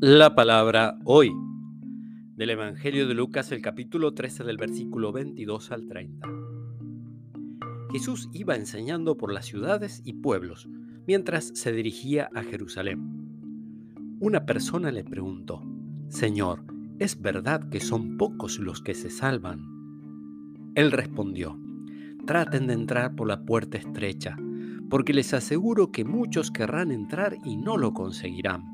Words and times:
La 0.00 0.34
palabra 0.34 0.98
hoy 1.04 1.32
del 2.36 2.50
Evangelio 2.50 3.06
de 3.06 3.14
Lucas, 3.14 3.52
el 3.52 3.62
capítulo 3.62 4.12
13 4.12 4.42
del 4.42 4.56
versículo 4.56 5.12
22 5.12 5.70
al 5.70 5.86
30. 5.86 6.28
Jesús 7.92 8.28
iba 8.32 8.56
enseñando 8.56 9.16
por 9.16 9.32
las 9.32 9.46
ciudades 9.46 10.02
y 10.04 10.14
pueblos 10.14 10.68
mientras 11.06 11.52
se 11.54 11.72
dirigía 11.72 12.28
a 12.34 12.42
Jerusalén. 12.42 14.16
Una 14.18 14.44
persona 14.44 14.90
le 14.90 15.04
preguntó, 15.04 15.62
Señor, 16.08 16.64
¿es 16.98 17.22
verdad 17.22 17.68
que 17.70 17.80
son 17.80 18.16
pocos 18.16 18.58
los 18.58 18.82
que 18.82 18.94
se 18.94 19.10
salvan? 19.10 20.72
Él 20.74 20.90
respondió, 20.90 21.58
traten 22.26 22.66
de 22.66 22.74
entrar 22.74 23.14
por 23.14 23.28
la 23.28 23.44
puerta 23.44 23.78
estrecha, 23.78 24.36
porque 24.90 25.14
les 25.14 25.32
aseguro 25.32 25.92
que 25.92 26.04
muchos 26.04 26.50
querrán 26.50 26.90
entrar 26.90 27.36
y 27.44 27.56
no 27.56 27.76
lo 27.78 27.94
conseguirán. 27.94 28.73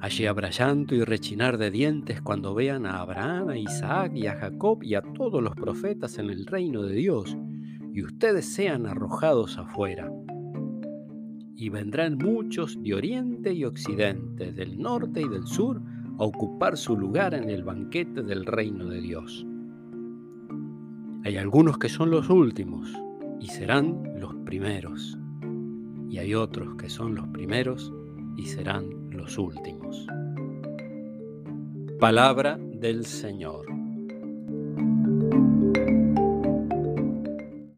Allí 0.00 0.24
habrá 0.24 0.48
llanto 0.48 0.94
y 0.94 1.04
rechinar 1.04 1.58
de 1.58 1.70
dientes 1.70 2.22
cuando 2.22 2.54
vean 2.54 2.86
a 2.86 3.02
Abraham, 3.02 3.50
a 3.50 3.58
Isaac 3.58 4.12
y 4.14 4.26
a 4.26 4.34
Jacob 4.34 4.82
y 4.82 4.94
a 4.94 5.02
todos 5.02 5.42
los 5.42 5.54
profetas 5.54 6.18
en 6.18 6.30
el 6.30 6.46
reino 6.46 6.82
de 6.82 6.94
Dios, 6.94 7.36
y 7.92 8.02
ustedes 8.02 8.46
sean 8.46 8.86
arrojados 8.86 9.58
afuera. 9.58 10.10
Y 11.54 11.68
vendrán 11.68 12.16
muchos 12.16 12.82
de 12.82 12.94
oriente 12.94 13.52
y 13.52 13.66
occidente, 13.66 14.52
del 14.52 14.78
norte 14.78 15.20
y 15.20 15.28
del 15.28 15.46
sur, 15.46 15.82
a 16.18 16.24
ocupar 16.24 16.78
su 16.78 16.96
lugar 16.96 17.34
en 17.34 17.50
el 17.50 17.62
banquete 17.62 18.22
del 18.22 18.46
reino 18.46 18.86
de 18.86 19.02
Dios. 19.02 19.46
Hay 21.24 21.36
algunos 21.36 21.76
que 21.76 21.90
son 21.90 22.10
los 22.10 22.30
últimos 22.30 22.90
y 23.38 23.48
serán 23.48 24.02
los 24.18 24.34
primeros, 24.46 25.18
y 26.08 26.16
hay 26.16 26.34
otros 26.34 26.76
que 26.76 26.88
son 26.88 27.14
los 27.14 27.28
primeros 27.28 27.92
y 28.36 28.46
serán 28.46 28.99
últimos. 29.38 30.06
Palabra 31.98 32.58
del 32.58 33.04
Señor. 33.06 33.79